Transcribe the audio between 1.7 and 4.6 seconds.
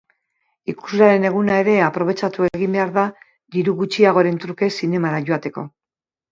aprobetxatu egin behar da diru gutxiagoren